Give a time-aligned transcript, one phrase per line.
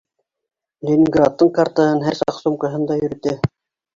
[0.89, 3.37] Ленинградтың картаһын һәр саҡ сумкаһында йөрөтә.